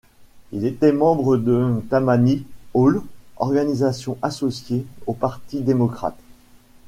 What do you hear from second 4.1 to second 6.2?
associée au parti démocrate.